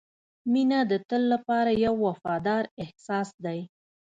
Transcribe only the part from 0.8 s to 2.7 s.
د تل لپاره یو وفادار